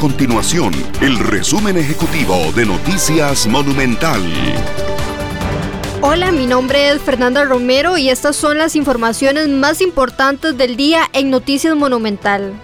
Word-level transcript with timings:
continuación 0.00 0.72
el 1.02 1.18
resumen 1.18 1.76
ejecutivo 1.76 2.34
de 2.56 2.64
Noticias 2.64 3.46
Monumental. 3.46 4.22
Hola, 6.00 6.32
mi 6.32 6.46
nombre 6.46 6.88
es 6.88 7.02
Fernanda 7.02 7.44
Romero 7.44 7.98
y 7.98 8.08
estas 8.08 8.34
son 8.34 8.56
las 8.56 8.76
informaciones 8.76 9.50
más 9.50 9.82
importantes 9.82 10.56
del 10.56 10.78
día 10.78 11.02
en 11.12 11.28
Noticias 11.28 11.76
Monumental. 11.76 12.54